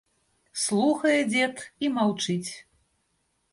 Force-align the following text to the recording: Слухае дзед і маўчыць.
Слухае 0.61 1.19
дзед 1.35 1.55
і 1.85 1.93
маўчыць. 2.01 2.51